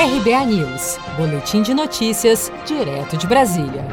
[0.00, 3.84] RBA News, Boletim de Notícias, direto de Brasília.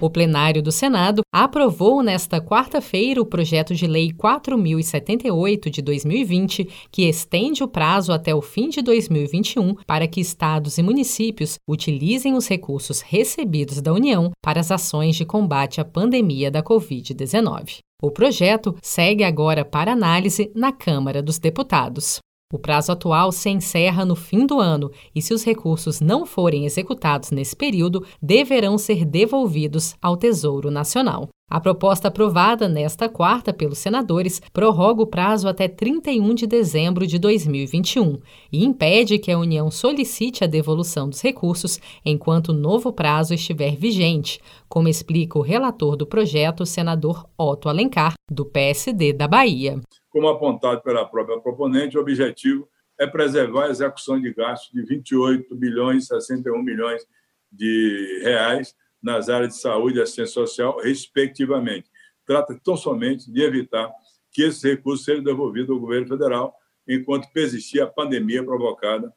[0.00, 7.08] O plenário do Senado aprovou nesta quarta-feira o projeto de lei 4078 de 2020, que
[7.08, 12.46] estende o prazo até o fim de 2021 para que estados e municípios utilizem os
[12.46, 17.78] recursos recebidos da União para as ações de combate à pandemia da Covid-19.
[18.00, 22.20] O projeto segue agora para análise na Câmara dos Deputados.
[22.50, 26.64] O prazo atual se encerra no fim do ano e, se os recursos não forem
[26.64, 31.28] executados nesse período, deverão ser devolvidos ao Tesouro Nacional.
[31.50, 37.18] A proposta aprovada nesta quarta pelos senadores prorroga o prazo até 31 de dezembro de
[37.18, 38.20] 2021
[38.52, 43.76] e impede que a União solicite a devolução dos recursos enquanto o novo prazo estiver
[43.76, 49.80] vigente, como explica o relator do projeto, o senador Otto Alencar, do PSD da Bahia.
[50.10, 52.68] Como apontado pela própria proponente, o objetivo
[53.00, 57.06] é preservar a execução de gastos de 28 bilhões e 61 milhões
[57.50, 61.88] de reais nas áreas de saúde e assistência social, respectivamente.
[62.26, 63.90] Trata tão somente de evitar
[64.30, 66.54] que esses recursos sejam devolvidos ao governo federal
[66.86, 69.12] enquanto persistir a pandemia provocada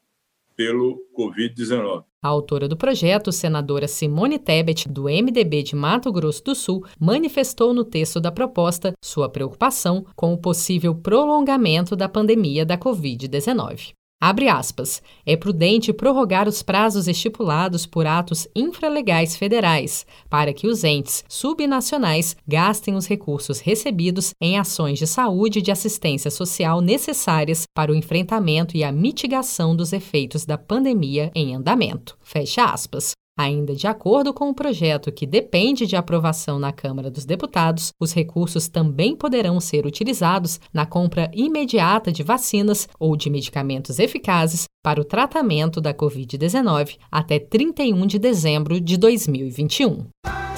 [0.56, 2.04] pelo Covid-19.
[2.22, 7.74] A autora do projeto, senadora Simone Tebet, do MDB de Mato Grosso do Sul, manifestou
[7.74, 13.92] no texto da proposta sua preocupação com o possível prolongamento da pandemia da Covid-19.
[14.24, 15.02] Abre aspas.
[15.26, 22.36] É prudente prorrogar os prazos estipulados por atos infralegais federais, para que os entes subnacionais
[22.46, 27.96] gastem os recursos recebidos em ações de saúde e de assistência social necessárias para o
[27.96, 32.16] enfrentamento e a mitigação dos efeitos da pandemia em andamento.
[32.22, 33.14] Fecha aspas.
[33.42, 38.12] Ainda de acordo com o projeto que depende de aprovação na Câmara dos Deputados, os
[38.12, 45.00] recursos também poderão ser utilizados na compra imediata de vacinas ou de medicamentos eficazes para
[45.00, 50.06] o tratamento da Covid-19 até 31 de dezembro de 2021.